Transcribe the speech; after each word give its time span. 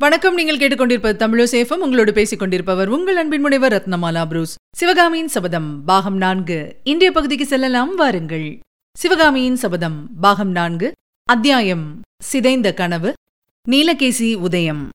வணக்கம். 0.00 0.34
நீங்கள் 0.34 0.56
கேட்டுக்கொண்டிருப்பது 0.56 1.16
தமிழசேஃபம் 1.18 1.74
உங்களோடு 1.74 2.12
பேசிக் 2.12 2.38
கொண்டிருப்பவர் 2.38 2.88
உங்கள் 2.88 3.16
அன்பின் 3.16 3.40
முனைவர் 3.40 3.72
ரத்னமாலா 3.72 4.26
புரூஸ். 4.26 4.56
சிவகாமியின் 4.76 5.28
சபதம் 5.28 5.84
பாகம் 5.84 6.16
நான்கு. 6.16 6.76
இன்றைய 6.84 7.10
பகுதிக்கு 7.10 7.46
செல்லலாம். 7.46 7.94
வாருங்கள். 7.94 8.58
சிவகாமியின் 8.96 9.56
சபதம் 9.56 10.08
பாகம் 10.20 10.50
நான்கு. 10.50 10.92
அத்தியாயம் 11.24 12.00
சிதைந்த 12.22 12.74
கனவு. 12.74 13.12
நீலகேசி 13.70 14.34
உதயம். 14.34 14.88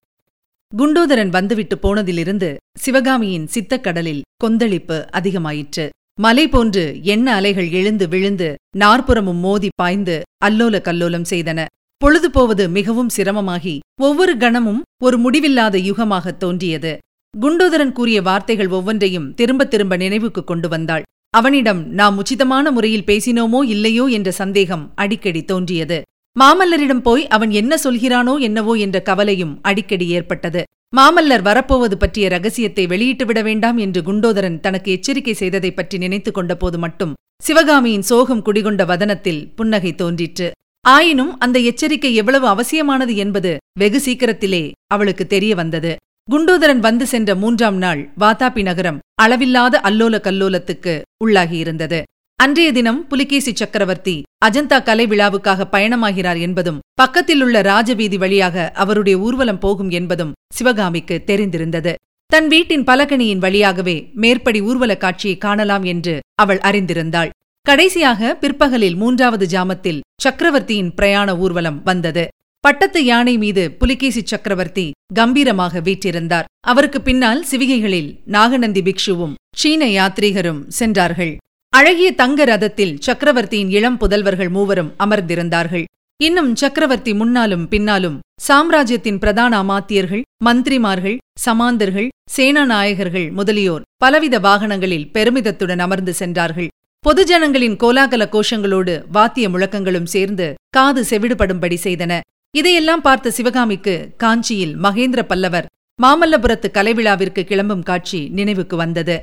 குண்டோதரன் 0.78 1.30
வந்துவிட்டு 1.30 1.80
போனதிலிருந்து 1.84 2.56
சிவகாமியின் 2.78 3.48
சித்தக்கடலில் 3.48 4.22
கொந்தளிப்பு 4.38 5.08
அதிகமாயிற்று. 5.14 5.90
மலை 6.20 6.48
போன்று 6.48 7.00
எண்ண 7.04 7.34
அலைகள் 7.34 7.70
எழுந்து 7.70 8.08
விழுந்து 8.08 8.56
நாற்புறமும் 8.78 9.38
மோதி 9.38 9.70
பாய்ந்து 9.76 10.22
அல்லோல 10.46 10.80
கல்லோலம் 10.80 11.26
செய்தன. 11.30 11.66
பொழுது 12.04 12.32
போவது 12.32 12.70
மிகவும் 12.70 13.10
சிரமமாகி 13.18 13.80
ஒவ்வொரு 14.02 14.38
கணமும் 14.38 14.82
ஒரு 15.04 15.18
முடிவில்லாத 15.18 15.78
யுகமாகத் 15.78 16.38
தோன்றியது. 16.38 16.98
குண்டோதரன் 17.42 17.92
கூறிய 17.92 18.22
வார்த்தைகள் 18.22 18.68
ஒவ்வொன்றையும் 18.68 19.34
திரும்ப 19.34 19.66
திரும்ப 19.66 19.96
நினைவுக்கு 19.98 20.44
கொண்டு 20.44 20.70
வந்தாள். 20.70 21.04
அவனிடம் 21.30 21.90
நாம் 21.90 22.22
உச்சிதமான 22.24 22.72
முறையில் 22.72 23.04
பேசினோமோ 23.04 23.64
இல்லையோ? 23.64 24.06
என்ற 24.06 24.32
சந்தேகம் 24.32 24.92
அடிக்கடி 24.96 25.44
தோன்றியது. 25.44 26.02
மாமல்லரிடம் 26.40 27.00
போய் 27.00 27.28
அவன் 27.28 27.52
என்ன 27.52 27.76
சொல்கிறானோ 27.84 28.40
என்னவோ 28.40 28.74
என்ற 28.74 29.02
கவலையும் 29.02 29.60
அடிக்கடி 29.62 30.08
ஏற்பட்டது. 30.08 30.64
மாமல்லர் 30.98 31.42
வரப்போவது 31.42 31.98
பற்றிய 31.98 32.28
ரகசியத்தை 32.28 32.88
வெளியிட்டு 32.88 33.26
விட 33.26 33.42
வேண்டாம் 33.42 33.78
என்று 33.78 34.02
குண்டோதரன் 34.02 34.60
தனக்கு 34.60 34.92
எச்சரிக்கை 34.92 35.34
செய்ததைப் 35.34 35.76
பற்றி 35.76 35.98
நினைத்துக் 35.98 36.38
கொண்டபோது 36.38 36.78
மட்டும் 36.78 37.14
சிவகாமியின் 37.44 38.02
சோகம் 38.02 38.42
குடிகொண்ட 38.42 38.86
வதனத்தில் 38.86 39.56
புன்னகை 39.56 39.96
தோன்றிற்று. 39.96 40.52
ஆயினும் 40.86 41.34
அந்த 41.38 41.60
எச்சரிக்கை 41.60 42.16
எவ்வளவு 42.16 42.48
அவசியமானது 42.48 43.16
என்பது 43.16 43.52
வெகு 43.80 44.00
சீக்கிரத்திலே 44.00 44.64
அவளுக்கு 44.88 45.28
தெரிய 45.28 45.56
வந்தது 45.56 45.92
குண்டோதரன் 46.32 46.80
வந்து 46.80 47.06
சென்ற 47.06 47.36
மூன்றாம் 47.36 47.78
நாள் 47.78 48.02
வாதாபி 48.20 48.64
நகரம் 48.64 49.00
அளவில்லாத 49.22 49.82
அல்லோல 49.84 50.20
கல்லோலத்துக்கு 50.20 50.94
உள்ளாகியிருந்தது 51.26 52.00
அன்றைய 52.40 52.72
தினம் 52.72 53.08
புலிகேசி 53.08 53.52
சக்கரவர்த்தி 53.56 54.16
அஜந்தா 54.46 54.78
கலை 54.84 55.06
விழாவுக்காக 55.08 55.68
பயணமாகிறார் 55.72 56.40
என்பதும் 56.40 56.82
பக்கத்திலுள்ள 57.02 57.62
ராஜவீதி 57.62 58.18
வழியாக 58.18 58.72
அவருடைய 58.74 59.18
ஊர்வலம் 59.18 59.60
போகும் 59.60 59.90
என்பதும் 59.90 60.34
சிவகாமிக்கு 60.54 61.24
தெரிந்திருந்தது. 61.26 61.94
தன் 62.30 62.48
வீட்டின் 62.48 62.84
பலகணியின் 62.84 63.38
வழியாகவே 63.38 63.96
மேற்படி 64.14 64.62
ஊர்வல 64.62 64.98
காட்சியை 64.98 65.38
காணலாம் 65.38 65.84
என்று 65.84 66.20
அவள் 66.36 66.58
அறிந்திருந்தாள். 66.58 67.32
கடைசியாக 67.68 68.38
பிற்பகலில் 68.42 68.96
மூன்றாவது 68.96 69.46
ஜாமத்தில் 69.46 70.00
சக்கரவர்த்தியின் 70.24 70.90
பிரயாண 70.94 71.30
ஊர்வலம் 71.38 71.78
வந்தது. 71.84 72.24
பட்டத்து 72.64 73.00
யானை 73.06 73.38
மீது 73.38 73.64
புலிகேசி 73.72 74.22
சக்கரவர்த்தி 74.32 74.92
கம்பீரமாக 75.20 75.82
வீற்றிருந்தார். 75.82 76.50
அவருக்கு 76.72 77.02
பின்னால் 77.02 77.42
சிவிகைகளில் 77.52 78.10
நாகநந்தி 78.36 78.82
பிக்ஷுவும் 78.82 79.34
சீன 79.56 79.86
யாத்ரீகரும் 79.86 80.62
சென்றார்கள். 80.80 81.34
அழகிய 81.70 82.10
தங்க 82.12 82.46
ரதத்தில் 82.46 82.94
சக்கரவர்த்தியின் 83.00 83.70
இளம் 83.70 83.98
புதல்வர்கள் 83.98 84.50
மூவரும் 84.50 84.94
அமர்ந்திருந்தார்கள். 85.00 85.86
இன்னும் 86.20 86.52
சக்கரவர்த்தி 86.56 87.14
முன்னாலும் 87.14 87.66
பின்னாலும் 87.68 88.20
சாம்ராஜ்யத்தின் 88.42 89.20
பிரதான 89.20 89.54
அமாத்தியர்கள் 89.64 90.24
மந்திரிமார்கள் 90.46 91.18
சமாந்தர்கள் 91.46 92.10
சேனாநாயகர்கள் 92.36 93.28
முதலியோர் 93.32 93.84
பலவித 93.98 94.36
வாகனங்களில் 94.40 95.10
பெருமிதத்துடன் 95.14 95.80
அமர்ந்து 95.80 96.14
சென்றார்கள். 96.14 96.70
பொதுஜனங்களின் 97.04 97.78
கோலாகல 97.84 98.26
கோஷங்களோடு 98.26 99.04
வாத்திய 99.12 99.50
முழக்கங்களும் 99.50 100.06
சேர்ந்து 100.06 100.54
காது 100.70 101.02
செவிடுபடும்படி 101.10 101.78
செய்தன. 101.84 102.20
இதையெல்லாம் 102.58 103.02
பார்த்த 103.02 103.32
சிவகாமிக்கு 103.32 104.10
காஞ்சியில் 104.18 104.78
மகேந்திர 104.78 105.22
பல்லவர் 105.22 105.66
மாமல்லபுரத்து 106.04 106.66
கலைவிழாவிற்கு 106.74 107.44
கிளம்பும் 107.44 107.84
காட்சி 107.84 108.30
நினைவுக்கு 108.30 108.76
வந்தது. 108.76 109.22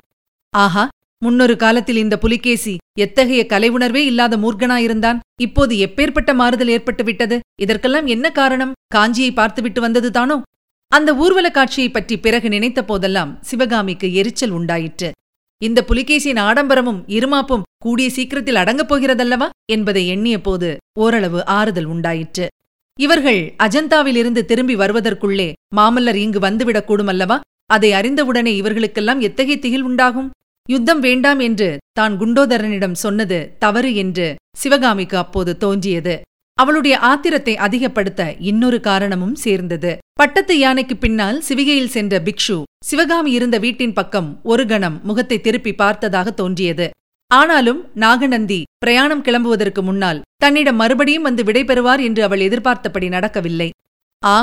ஆஹா 0.50 0.88
முன்னொரு 1.18 1.56
காலத்தில் 1.56 1.96
இந்த 1.96 2.18
புலிகேசி 2.18 2.76
எத்தகைய 2.98 3.46
கலை 3.46 3.68
உணர்வே 3.68 4.04
இல்லாத 4.04 4.36
மூர்க்கனாயிருந்தான். 4.36 5.18
இப்போது 5.40 5.74
எப்பேற்பட்ட 5.76 6.34
மாறுதல் 6.34 6.68
ஏற்பட்டு 6.68 7.04
விட்டது 7.04 7.40
இதற்கெல்லாம் 7.60 8.06
என்ன 8.06 8.30
காரணம்? 8.30 8.72
காஞ்சியை 8.94 9.32
பார்த்துவிட்டு 9.32 9.88
வந்ததுதானோ 9.88 10.42
அந்த 10.88 11.14
ஊர்வல 11.14 11.50
காட்சியைப் 11.50 11.92
பற்றி 11.92 12.18
பிறகு 12.18 12.48
நினைத்த 12.48 12.84
போதெல்லாம் 12.84 13.38
சிவகாமிக்கு 13.40 14.14
எரிச்சல் 14.14 14.50
உண்டாயிற்று. 14.50 15.10
இந்த 15.62 15.84
புலிகேசியின் 15.88 16.40
ஆடம்பரமும் 16.40 17.00
இருமாப்பும் 17.06 17.64
கூடிய 17.78 18.10
சீக்கிரத்தில் 18.10 18.54
அடங்கப் 18.54 18.90
போகிறதல்லவா? 18.90 19.48
என்பதை 19.72 20.02
எண்ணிய 20.06 20.40
போது 20.40 20.76
ஓரளவு 20.98 21.46
ஆறுதல் 21.46 21.84
உண்டாயிற்று. 21.84 22.46
இவர்கள் 22.98 23.54
அஜந்தாவிலிருந்து 23.58 24.42
திரும்பி 24.44 24.76
வருவதற்குள்ளே 24.76 25.52
மாமல்லர் 25.76 26.14
இங்கு 26.14 26.38
வந்துவிடக்கூடுமல்லவா 26.38 27.40
அதை 27.66 27.92
அறிந்தவுடனே 27.92 28.54
இவர்களுக்கெல்லாம் 28.60 29.20
எத்தகைய 29.20 29.58
திகில் 29.58 29.82
உண்டாகும்? 29.82 30.30
யுத்தம் 30.68 31.00
வேண்டாம் 31.00 31.38
என்று 31.38 31.78
தான் 31.92 32.20
குண்டோதரனிடம் 32.20 32.96
சொன்னது 33.04 33.56
தவறு 33.58 33.94
என்று 33.94 34.34
சிவகாமிக்கு 34.56 35.16
அப்போது 35.16 35.56
தோன்றியது. 35.56 36.20
அவளுடைய 36.62 36.94
ஆத்திரத்தை 37.02 37.54
அதிகப்படுத்த 37.56 38.22
இன்னொரு 38.50 38.78
காரணமும் 38.80 39.36
சேர்ந்தது. 39.44 39.92
பட்டத்து 40.12 40.54
யானைக்கு 40.58 40.94
பின்னால் 40.96 41.38
சிவிகையில் 41.48 41.94
சென்ற 41.96 42.14
பிக்ஷு 42.18 42.56
சிவகாமி 42.84 43.30
இருந்த 43.30 43.56
வீட்டின் 43.58 43.92
பக்கம் 43.92 44.28
ஒரு 44.42 44.64
கணம் 44.66 44.96
முகத்தை 45.02 45.38
திருப்பி 45.40 45.72
பார்த்ததாக 45.74 46.30
தோன்றியது. 46.30 46.86
ஆனாலும் 47.30 47.80
நாகநந்தி 47.94 48.60
பிரயாணம் 48.78 49.24
கிளம்புவதற்கு 49.24 49.82
முன்னால் 49.82 50.22
தன்னிடம் 50.36 50.76
மறுபடியும் 50.76 51.22
வந்து 51.22 51.42
விடைபெறுவார் 51.42 52.02
என்று 52.02 52.22
அவள் 52.22 52.40
எதிர்பார்த்தபடி 52.40 53.08
நடக்கவில்லை. 53.08 53.70
ஆ 54.24 54.36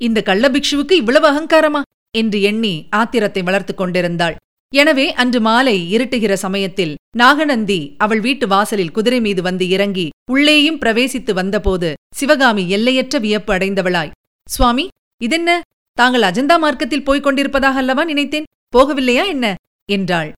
இந்த 0.00 0.22
கள்ள 0.22 0.44
பிக்ஷுவுக்கு 0.48 0.92
இவ்வளவு 0.92 1.26
அகங்காரமா? 1.30 1.82
என்று 2.16 2.38
எண்ணி 2.42 2.74
ஆத்திரத்தை 2.96 3.42
வளர்த்துக் 3.42 3.76
கொண்டிருந்தாள். 3.76 4.36
எனவே 4.74 5.12
அன்று 5.12 5.40
மாலை 5.40 5.96
இருட்டுகிற 5.96 6.32
சமயத்தில் 6.32 6.94
நாகநந்தி 7.16 7.94
அவள் 7.98 8.20
வீட்டு 8.20 8.46
வாசலில் 8.46 8.90
குதிரை 8.90 9.20
மீது 9.20 9.42
வந்து 9.42 9.68
இறங்கி 9.68 10.06
உள்ளேயும் 10.30 10.80
பிரவேசித்து 10.80 11.32
வந்தபோது 11.32 11.88
சிவகாமி 12.14 12.64
எல்லையற்ற 12.68 13.18
வியப்பு 13.18 13.54
அடைந்தவளாய். 13.54 14.10
சுவாமி 14.48 14.88
இதென்ன? 15.20 15.60
தாங்கள் 15.98 16.22
அஜந்தா 16.22 16.56
மார்க்கத்தில் 16.58 17.02
போய்க் 17.02 17.22
கொண்டிருப்பதாக 17.22 17.78
அல்லவா 17.78 18.04
நினைத்தேன்? 18.04 18.48
போகவில்லையா 18.76 19.26
என்ன? 19.26 19.54
என்றாள். 19.88 20.32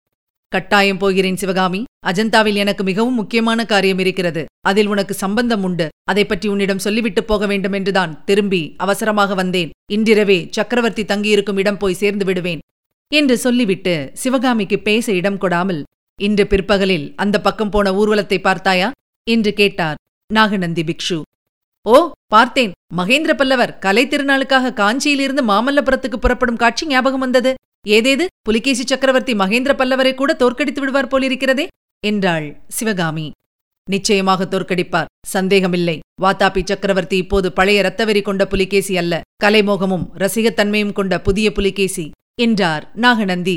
கட்டாயம் 0.52 0.98
போகிறேன் 0.98 1.36
சிவகாமி. 1.36 1.80
அஜந்தாவில் 2.06 2.54
எனக்கு 2.54 2.82
மிகவும் 2.84 3.14
முக்கியமான 3.14 3.64
காரியம் 3.64 3.98
இருக்கிறது. 3.98 4.42
அதில் 4.60 4.86
உனக்கு 4.86 5.14
சம்பந்தம் 5.14 5.62
உண்டு. 5.62 5.88
அதை 6.04 6.24
பற்றி 6.24 6.48
உன்னிடம் 6.48 6.78
சொல்லிவிட்டு 6.78 7.24
போக 7.24 7.46
வேண்டும் 7.46 7.72
என்றுதான் 7.72 8.24
திரும்பி 8.24 8.62
அவசரமாக 8.76 9.34
வந்தேன். 9.34 9.70
இன்றிரவே 9.92 10.38
சக்கரவர்த்தி 10.50 11.04
தங்கியிருக்கும் 11.04 11.56
இடம் 11.56 11.78
போய் 11.78 12.00
சேர்ந்து 12.02 12.24
விடுவேன். 12.24 12.62
என்று 13.12 13.38
சொல்லிவிட்டு 13.38 14.10
சிவகாமிக்கு 14.12 14.78
பேச 14.78 15.12
இடம் 15.12 15.40
கொடாமல் 15.40 15.82
இன்று 16.20 16.46
பிற்பகலில் 16.46 17.12
அந்த 17.16 17.40
பக்கம் 17.40 17.70
போன 17.70 17.92
ஊர்வலத்தை 17.92 18.38
பார்த்தாயா? 18.38 18.90
என்று 19.26 19.52
கேட்டார் 19.52 19.98
நாகநந்தி 20.32 20.82
பிக்ஷு. 20.82 21.22
ஓ 21.82 22.10
பார்த்தேன். 22.26 22.72
மகேந்திர 22.96 23.32
பல்லவர் 23.32 23.78
கலை 23.78 24.06
திருநாளுக்காக 24.06 24.72
காஞ்சியிலிருந்து 24.72 25.42
மாமல்லபுரத்துக்கு 25.48 26.16
புறப்படும் 26.16 26.56
காட்சி 26.56 26.86
ஞாபகம் 26.86 27.20
வந்தது. 27.20 27.54
ஏதேது? 27.88 28.24
புலிகேசி 28.42 28.84
சக்கரவர்த்தி 28.86 29.34
மகேந்திர 29.34 29.72
பல்லவரை 29.72 30.14
கூட 30.14 30.34
தோற்கடித்து 30.34 30.80
விடுவார் 30.80 31.12
போலிருக்கிறதே 31.12 31.66
என்றாள் 32.04 32.60
சிவகாமி. 32.68 33.30
நிச்சயமாக 33.90 34.44
தோற்கடிப்பார். 34.44 35.10
சந்தேகமில்லை. 35.26 35.98
வாத்தாபி 36.22 36.62
சக்கரவர்த்தி 36.64 37.16
இப்போது 37.16 37.52
பழைய 37.52 37.82
இரத்தவெறி 37.82 38.22
கொண்ட 38.22 38.46
புலிகேசி 38.46 38.96
அல்ல. 38.96 39.20
கலைமோகமும் 39.44 40.06
ரசிகத்தன்மையும் 40.18 40.92
கொண்ட 40.92 41.20
புதிய 41.20 41.52
புலிகேசி. 41.52 42.10
என்றார் 42.38 42.84
நாகநந்தி. 42.94 43.56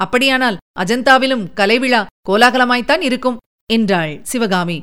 அப்படியானால் 0.00 0.56
அஜந்தாவிலும் 0.80 1.44
கலைவிழா 1.56 2.00
கோலாகலமாய்த்தான் 2.28 3.00
இருக்கும் 3.00 3.38
என்றாள் 3.70 4.20
சிவகாமி. 4.22 4.80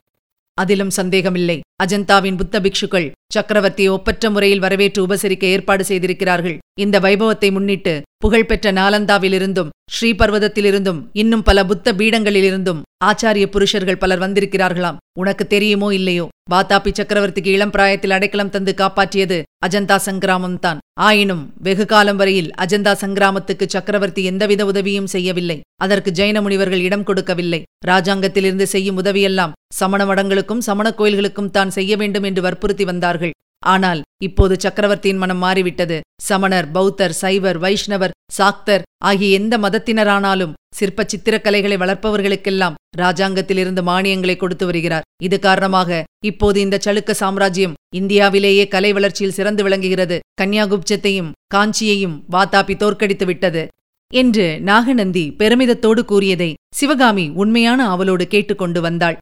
அதிலும் 0.58 0.90
சந்தேகமில்லை. 0.90 1.56
அஜந்தாவின் 1.84 2.38
புத்த 2.38 2.60
பிக்ஷுக்கள் 2.60 3.12
சக்கரவர்த்தியை 3.36 3.90
ஒப்பற்ற 3.90 4.30
முறையில் 4.30 4.60
வரவேற்று 4.60 5.08
உபசரிக்க 5.08 5.44
ஏற்பாடு 5.44 5.84
செய்திருக்கிறார்கள். 5.84 6.58
இந்த 6.80 7.00
வைபவத்தை 7.00 7.52
முன்னிட்டு 7.52 7.94
புகழ்பெற்ற 8.18 8.72
நாலந்தாவிலிருந்தும் 8.72 9.72
ஸ்ரீபர்வதத்திலிருந்தும் 9.94 11.00
இன்னும் 11.14 11.44
பல 11.44 11.66
புத்த 11.66 11.94
பீடங்களிலிருந்தும் 11.94 12.82
ஆச்சாரிய 13.06 13.46
புருஷர்கள் 13.46 13.98
பலர் 13.98 14.20
வந்திருக்கிறார்களாம். 14.20 15.00
உனக்கு 15.20 15.48
தெரியுமோ 15.48 15.94
இல்லையோ? 15.94 16.28
வாத்தாபி 16.52 16.92
சக்கரவர்த்திக்கு 17.00 17.56
இளம் 17.58 17.70
பிராயத்தில் 17.70 18.12
அடைக்கலம் 18.12 18.50
தந்து 18.50 18.74
காப்பாற்றியது 18.78 19.40
அஜந்தா 19.66 19.98
சங்கிராமம்தான் 20.06 20.80
ஆயினும் 21.08 21.44
வெகு 21.66 21.86
காலம் 21.86 22.20
வரையில் 22.22 22.50
அஜந்தா 22.64 22.94
சங்கிராமத்துக்கு 23.02 23.66
சக்கரவர்த்தி 23.76 24.24
எந்தவித 24.24 24.62
உதவியும் 24.66 25.12
செய்யவில்லை. 25.14 25.58
அதற்கு 25.84 26.12
ஜெயின 26.12 26.42
முனிவர்கள் 26.42 26.86
இடம் 26.88 27.06
கொடுக்கவில்லை. 27.10 27.62
ராஜாங்கத்திலிருந்து 27.92 28.68
செய்யும் 28.74 29.00
உதவியெல்லாம் 29.02 29.56
சமண 29.80 30.02
மடங்களுக்கும் 30.06 30.66
சமண 30.68 30.90
கோயில்களுக்கும் 31.00 31.54
தான் 31.58 31.74
செய்ய 31.78 31.96
வேண்டும் 32.02 32.28
என்று 32.30 32.42
வற்புறுத்தி 32.42 32.86
வந்தார்கள். 32.92 33.34
ஆனால் 33.66 34.02
இப்போது 34.24 34.56
சக்கரவர்த்தியின் 34.60 35.18
மனம் 35.18 35.38
மாறிவிட்டது. 35.38 35.98
சமணர் 36.22 36.68
பௌத்தர் 36.72 37.16
சைவர் 37.22 37.58
வைஷ்ணவர் 37.58 38.16
சாக்தர் 38.32 38.86
ஆகிய 39.04 39.38
எந்த 39.40 39.58
மதத்தினரானாலும் 39.58 40.54
சிற்ப 40.76 41.06
சித்திரக்கலைகளை 41.12 41.78
வளர்ப்பவர்களுக்கெல்லாம் 41.80 42.78
ராஜாங்கத்திலிருந்து 42.98 43.82
மானியங்களை 43.82 44.36
கொடுத்து 44.38 44.66
வருகிறார். 44.66 45.08
இது 45.24 45.40
காரணமாக 45.40 46.04
இப்போது 46.26 46.58
இந்த 46.62 46.80
சளுக்க 46.86 47.12
சாம்ராஜ்யம் 47.14 47.78
இந்தியாவிலேயே 47.96 48.68
கலை 48.68 48.94
வளர்ச்சியில் 48.94 49.38
சிறந்து 49.40 49.64
விளங்குகிறது. 49.64 50.20
கன்யாகுப்சத்தையும் 50.42 51.34
காஞ்சியையும் 51.56 52.16
வாத்தாபி 52.32 52.76
தோற்கடித்து 52.76 53.26
விட்டது 53.26 53.64
என்று 54.12 54.48
நாகநந்தி 54.62 55.26
பெருமிதத்தோடு 55.40 56.02
கூறியதை 56.06 56.54
சிவகாமி 56.76 57.30
உண்மையான 57.30 57.88
அவளோடு 57.90 58.28
கேட்டுக்கொண்டு 58.28 58.82
வந்தாள். 58.82 59.18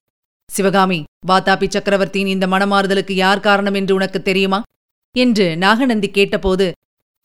சிவகாமி 0.51 1.03
வாதாபி 1.27 1.69
சக்கரவர்த்தியின் 1.69 2.27
இந்த 2.27 2.47
மனமாறுதலுக்கு 2.47 3.11
யார் 3.11 3.39
காரணம் 3.39 3.73
என்று 3.73 3.95
உனக்கு 3.95 4.21
தெரியுமா? 4.21 4.61
என்று 5.17 5.57
நாகநந்தி 5.57 6.09
கேட்டபோது 6.09 6.71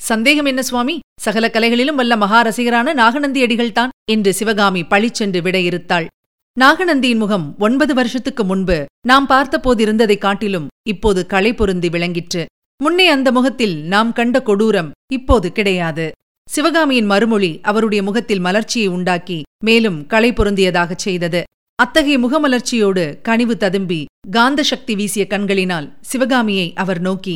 சந்தேகம் 0.02 0.44
என்ன 0.44 0.62
சுவாமி? 0.62 0.98
சகல 1.20 1.50
கலைகளிலும் 1.52 1.94
வல்ல 1.94 2.16
மகாரசிகரான 2.16 2.94
நாகநந்தி 2.94 3.42
அடிகள்தான் 3.42 3.88
என்று 4.10 4.34
சிவகாமி 4.34 4.82
பழிச்சென்று 4.82 5.40
விடையிறுத்தாள். 5.40 6.06
நாகநந்தியின் 6.60 7.16
முகம் 7.16 7.54
ஒன்பது 7.58 7.94
வருஷத்துக்கு 7.94 8.44
முன்பு 8.44 8.86
நாம் 9.06 9.28
பார்த்தபோதிருந்ததைக் 9.28 10.18
காட்டிலும் 10.18 10.68
இப்போது 10.88 11.26
களை 11.26 11.54
பொருந்தி 11.54 11.88
விளங்கிற்று. 11.88 12.46
முன்னே 12.82 13.08
அந்த 13.08 13.32
முகத்தில் 13.32 13.82
நாம் 13.82 14.12
கண்ட 14.12 14.42
கொடூரம் 14.42 14.90
இப்போது 15.12 15.52
கிடையாது. 15.52 16.12
சிவகாமியின் 16.50 17.06
மறுமொழி 17.06 17.60
அவருடைய 17.62 18.02
முகத்தில் 18.02 18.38
மலர்ச்சியை 18.38 18.86
உண்டாக்கி 18.86 19.42
மேலும் 19.64 20.06
களை 20.06 20.32
பொருந்தியதாகச் 20.32 21.04
செய்தது. 21.06 21.42
அத்தகைய 21.78 22.16
முகமலர்ச்சியோடு 22.18 23.02
கனிவு 23.22 23.56
ததும்பி 23.56 23.98
காந்த 24.30 24.60
சக்தி 24.62 24.94
வீசிய 24.94 25.26
கண்களினால் 25.26 25.86
சிவகாமியை 26.00 26.72
அவர் 26.74 27.00
நோக்கி 27.00 27.34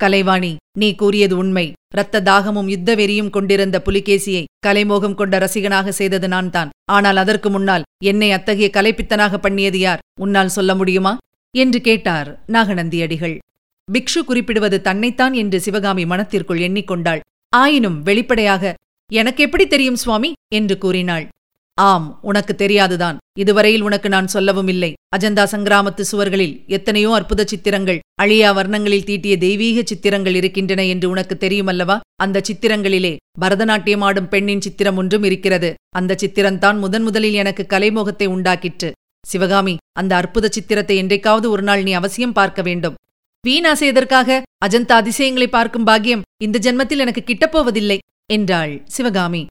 கலைவாணி 0.00 0.50
நீ 0.78 0.88
கூறியது 0.94 1.36
உண்மை. 1.36 1.64
இரத்த 1.94 2.20
தாகமும் 2.20 2.68
யுத்த 2.68 2.94
வெறியும் 2.94 3.30
கொண்டிருந்த 3.30 3.82
புலிகேசியை 3.84 4.42
கலைமோகம் 4.66 5.14
கொண்ட 5.14 5.38
ரசிகனாக 5.38 5.88
செய்தது 5.90 6.28
நான் 6.28 6.50
தான் 6.50 6.72
ஆனால் 6.84 7.16
அதற்கு 7.16 7.50
முன்னால் 7.50 7.86
என்னை 8.04 8.32
அத்தகைய 8.32 8.68
கலைப்பித்தனாக 8.72 9.38
பண்ணியது 9.38 9.78
யார்? 9.78 10.02
உன்னால் 10.20 10.48
சொல்ல 10.48 10.74
முடியுமா? 10.74 11.16
என்று 11.54 11.80
கேட்டார் 11.80 12.28
நாகநந்தியடிகள். 12.48 13.36
பிக்ஷு 13.88 14.22
குறிப்பிடுவது 14.26 14.80
தன்னைத்தான் 14.80 15.32
என்று 15.32 15.60
சிவகாமி 15.60 16.04
மனத்திற்குள் 16.04 16.58
எண்ணிக்கொண்டாள். 16.58 17.20
ஆயினும் 17.56 17.98
வெளிப்படையாக 18.02 18.74
எனக்கு 19.10 19.42
எப்படி 19.44 19.66
தெரியும் 19.66 19.96
சுவாமி? 19.96 20.32
என்று 20.54 20.78
கூறினாள். 20.78 21.26
ஆம் 21.86 22.06
உனக்கு 22.22 22.52
தெரியாதுதான். 22.54 23.16
இதுவரையில் 23.42 23.82
உனக்கு 23.82 24.08
நான் 24.08 24.26
சொல்லவும் 24.26 24.70
இல்லை. 24.74 24.90
அஜந்தா 25.16 25.44
சங்கிராமத்து 25.52 26.02
சுவர்களில் 26.10 26.54
எத்தனையோ 26.66 27.10
அற்புத 27.12 27.44
சித்திரங்கள் 27.44 27.98
அழியா 28.22 28.50
வர்ணங்களில் 28.52 29.04
தீட்டிய 29.04 29.34
தெய்வீக 29.36 29.82
சித்திரங்கள் 29.82 30.34
இருக்கின்றன 30.34 30.84
என்று 30.84 31.06
உனக்கு 31.10 31.34
தெரியுமல்லவா? 31.40 31.96
அந்த 32.16 32.42
சித்திரங்களிலே 32.48 33.12
பரதநாட்டியம் 33.40 34.04
ஆடும் 34.08 34.28
பெண்ணின் 34.28 34.60
சித்திரம் 34.60 34.96
ஒன்றும் 34.96 35.22
இருக்கிறது. 35.22 35.74
அந்த 35.96 36.16
சித்திரம்தான் 36.22 36.78
முதன் 36.78 37.02
முதலில் 37.02 37.34
எனக்கு 37.34 37.66
கலைமோகத்தை 37.70 38.26
உண்டாக்கிற்று. 38.26 38.90
சிவகாமி 39.24 39.74
அந்த 39.92 40.12
அற்புத 40.16 40.48
சித்திரத்தை 40.48 40.96
என்றைக்காவது 40.96 41.46
ஒரு 41.50 41.62
நாள் 41.62 41.82
நீ 41.82 41.92
அவசியம் 41.92 42.32
பார்க்க 42.32 42.62
வேண்டும். 42.62 42.96
வீணாசை 43.44 43.86
எதற்காக? 43.92 44.42
அஜந்தா 44.66 44.94
அதிசயங்களை 44.94 45.48
பார்க்கும் 45.48 45.84
பாக்கியம் 45.84 46.24
இந்த 46.44 46.58
ஜென்மத்தில் 46.62 47.02
எனக்கு 47.04 47.22
கிட்டப்போவதில்லை 47.24 47.98
என்றாள் 48.32 48.74
சிவகாமி. 48.86 49.42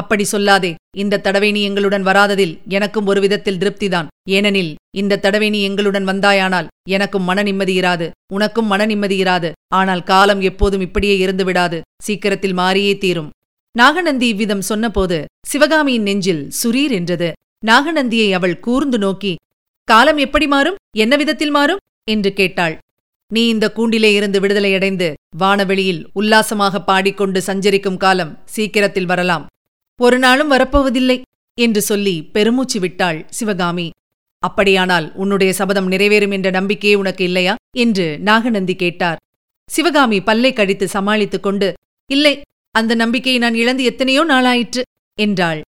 அப்படி 0.00 0.24
சொல்லாதே 0.32 0.70
இந்த 1.02 1.20
தடவை 1.24 1.48
நீ 1.56 1.60
எங்களுடன் 1.68 2.04
வராததில் 2.08 2.54
எனக்கும் 2.76 3.08
ஒரு 3.10 3.20
விதத்தில் 3.24 3.58
திருப்திதான். 3.62 4.08
ஏனெனில் 4.36 4.72
இந்த 5.00 5.18
தடவை 5.24 5.48
நீ 5.54 5.60
எங்களுடன் 5.68 6.06
வந்தாயானால் 6.10 6.70
எனக்கும் 6.96 7.26
மன 7.30 7.42
நிம்மதியிராது 7.42 8.06
உனக்கும் 8.36 8.70
மன 8.72 8.86
நிம்மதியிராது 8.86 9.50
ஆனால் 9.80 10.02
காலம் 10.02 10.40
எப்போதும் 10.50 10.84
இப்படியே 10.86 11.16
இருந்து 11.24 11.44
விடாது 11.44 11.80
சீக்கிரத்தில் 12.06 12.56
மாறியே 12.60 12.94
தீரும். 13.04 13.30
நாகநந்தி 13.74 14.26
இவ்விதம் 14.28 14.64
சொன்னபோது 14.70 15.18
சிவகாமியின் 15.50 16.06
நெஞ்சில் 16.08 16.42
சுரீர் 16.62 16.94
என்றது. 16.98 17.28
நாகநந்தியை 17.66 18.28
அவள் 18.38 18.56
கூர்ந்து 18.60 18.98
நோக்கி 18.98 19.34
காலம் 19.88 20.18
எப்படி 20.26 20.46
மாறும்? 20.46 20.80
என்ன 20.96 21.14
விதத்தில் 21.16 21.54
மாறும்? 21.56 21.80
என்று 22.10 22.30
கேட்டாள். 22.32 22.74
நீ 23.30 23.42
இந்த 23.48 23.66
கூண்டிலே 23.76 24.10
இருந்து 24.14 24.38
விடுதலையடைந்து 24.40 25.08
வானவெளியில் 25.38 26.02
உல்லாசமாக 26.20 26.80
பாடிக்கொண்டு 26.80 27.40
சஞ்சரிக்கும் 27.42 28.02
காலம் 28.04 28.32
சீக்கிரத்தில் 28.54 29.10
வரலாம். 29.12 29.44
ஒரு 30.00 30.18
நாளும் 30.18 30.50
வரப்போவதில்லை 30.50 31.22
என்று 31.58 31.82
சொல்லி 31.82 32.22
பெருமூச்சு 32.22 32.80
விட்டாள் 32.80 33.26
சிவகாமி. 33.30 33.90
அப்படியானால் 34.38 35.12
உன்னுடைய 35.14 35.52
சபதம் 35.52 35.90
நிறைவேறும் 35.90 36.32
என்ற 36.32 36.50
நம்பிக்கையே 36.50 36.94
உனக்கு 36.94 37.24
இல்லையா? 37.24 37.54
என்று 37.76 38.18
நாகநந்தி 38.18 38.74
கேட்டார். 38.74 39.18
சிவகாமி 39.70 40.20
பல்லை 40.20 40.52
கடித்து 40.52 40.88
சமாளித்துக் 40.88 41.42
கொண்டு 41.42 41.68
இல்லை 42.10 42.40
அந்த 42.70 42.94
நம்பிக்கையை 42.94 43.40
நான் 43.40 43.54
இழந்து 43.54 43.84
எத்தனையோ 43.84 44.24
நாளாயிற்று 44.24 44.82
என்றாள். 45.18 45.60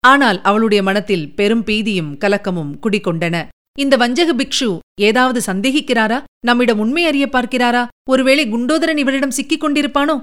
ஆனால் 0.00 0.42
அவளுடைய 0.42 0.82
மனத்தில் 0.82 1.34
பெரும் 1.34 1.64
பீதியும் 1.64 2.12
கலக்கமும் 2.18 2.72
குடிகொண்டன. 2.82 3.36
இந்த 3.78 3.96
வஞ்சக 3.96 4.30
பிக்ஷு 4.34 4.78
ஏதாவது 5.00 5.52
சந்தேகிக்கிறாரா? 5.52 6.22
நம்மிடம் 6.40 6.78
உண்மை 6.78 7.04
அறிய 7.04 7.28
பார்க்கிறாரா? 7.32 7.82
ஒருவேளை 8.10 8.44
குண்டோதரன் 8.52 8.96
இவரிடம் 8.96 9.30
சிக்கிக் 9.30 9.64
கொண்டிருப்பானோ? 9.64 10.16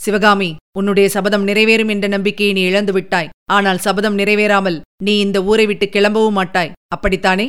சிவகாமி 0.00 0.50
உன்னுடைய 0.78 1.08
சபதம் 1.08 1.44
நிறைவேறும் 1.46 1.88
என்ற 1.88 2.06
நம்பிக்கையை 2.08 2.52
நீ 2.56 2.62
இழந்துவிட்டாய் 2.70 3.30
ஆனால் 3.52 3.78
சபதம் 3.78 4.18
நிறைவேறாமல் 4.18 4.78
நீ 5.04 5.18
இந்த 5.18 5.38
ஊரை 5.42 5.66
விட்டு 5.66 5.88
கிளம்பவும் 5.88 6.38
மாட்டாய். 6.40 6.72
அப்படித்தானே? 6.94 7.46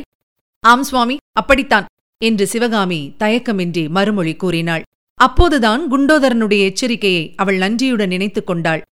ஆம் 0.64 0.82
சுவாமி 0.82 1.16
அப்படித்தான் 1.32 1.86
என்று 2.20 2.46
சிவகாமி 2.46 3.00
தயக்கமின்றி 3.18 3.84
மறுமொழி 3.88 4.34
கூறினாள். 4.36 4.82
அப்போதுதான் 5.20 5.82
குண்டோதரனுடைய 5.92 6.62
எச்சரிக்கையை 6.70 7.24
அவள் 7.36 7.56
நன்றியுடன் 7.56 8.08
நினைத்துக் 8.08 8.46
கொண்டாள். 8.46 8.82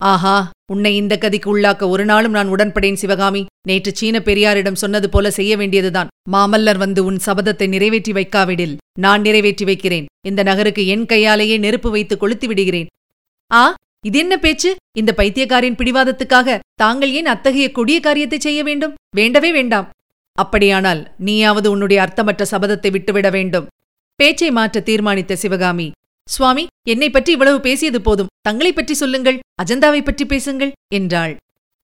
ஆஹா 0.00 0.36
உன்னை 0.72 0.92
இந்த 0.96 1.14
கதிக்கு 1.20 1.48
உள்ளாக்க 1.52 1.88
ஒரு 1.88 2.04
நாளும் 2.04 2.32
நான் 2.32 2.52
உடன்படேன் 2.52 3.00
சிவகாமி. 3.02 3.42
நேற்று 3.68 3.90
சீன 3.94 4.18
பெரியாரிடம் 4.18 4.80
சொன்னது 4.82 5.08
போல 5.08 5.30
செய்ய 5.30 5.52
வேண்டியதுதான். 5.56 6.10
மாமல்லர் 6.32 6.78
வந்து 6.78 7.00
உன் 7.04 7.18
சபதத்தை 7.26 7.68
நிறைவேற்றி 7.68 8.12
வைக்காவிடில். 8.12 8.74
நான் 8.98 9.20
நிறைவேற்றி 9.20 9.64
வைக்கிறேன். 9.64 10.06
இந்த 10.28 10.42
நகருக்கு 10.42 10.84
என் 10.86 11.06
கையாலேயே 11.06 11.58
நெருப்பு 11.58 11.90
வைத்து 11.90 12.16
கொளுத்தி 12.18 12.46
விடுகிறேன். 12.46 12.88
ஆ 13.52 13.74
இது 14.06 14.18
என்ன 14.18 14.36
பேச்சு? 14.36 14.76
இந்த 14.98 15.14
பைத்தியக்காரின் 15.16 15.76
பிடிவாதத்துக்காக 15.76 16.58
தாங்கள் 16.74 17.10
ஏன் 17.10 17.26
அத்தகைய 17.26 17.72
கொடிய 17.72 18.00
காரியத்தை 18.00 18.38
செய்ய 18.38 18.62
வேண்டும்? 18.62 18.94
வேண்டவே 19.16 19.52
வேண்டாம். 19.52 19.90
அப்படியானால் 20.34 21.12
நீயாவது 21.18 21.70
உன்னுடைய 21.70 22.02
அர்த்தமற்ற 22.02 22.46
சபதத்தை 22.50 22.90
விட்டுவிட 22.90 23.30
வேண்டும். 23.30 23.66
பேச்சை 24.16 24.50
மாற்ற 24.50 24.80
தீர்மானித்த 24.80 25.32
சிவகாமி 25.32 25.90
சுவாமி 26.28 26.66
என்னை 26.88 27.10
பற்றி 27.10 27.32
இவ்வளவு 27.32 27.60
பேசியது 27.60 28.00
போதும். 28.00 28.26
தங்களைப் 28.40 28.74
பற்றி 28.74 28.94
சொல்லுங்கள். 28.94 29.38
அஜந்தாவை 29.62 30.04
பற்றி 30.04 30.26
பேசுங்கள் 30.26 30.72
என்றாள். 30.94 31.36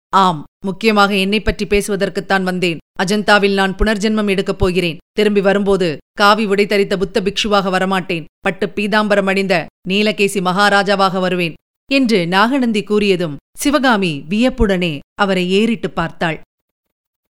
ஆம் 0.08 0.44
முக்கியமாக 0.60 1.14
என்னை 1.14 1.40
பற்றி 1.40 1.66
பேசுவதற்குத்தான் 1.66 2.42
வந்தேன். 2.42 2.78
அஜந்தாவில் 3.04 3.54
நான் 3.54 3.74
புனர்ஜென்மம் 3.74 4.28
எடுக்கப் 4.28 4.58
போகிறேன். 4.58 4.98
திரும்பி 5.12 5.40
வரும்போது 5.40 5.98
காவி 6.12 6.44
உடை 6.44 6.66
தரித்த 6.66 6.96
புத்த 6.96 7.20
பிக்ஷுவாக 7.20 7.70
வரமாட்டேன். 7.72 8.24
பட்டு 8.40 8.66
பீதாம்பரம் 8.66 9.26
அணிந்த 9.26 9.66
நீலகேசி 9.88 10.40
மகாராஜாவாக 10.40 11.20
வருவேன். 11.20 11.54
என்று 11.92 12.26
நாகநந்தி 12.26 12.84
கூறியதும் 12.84 13.36
சிவகாமி 13.58 14.24
வியப்புடனே 14.28 14.98
அவரை 15.14 15.50
ஏறிட்டு 15.50 15.90
பார்த்தாள். 15.90 16.40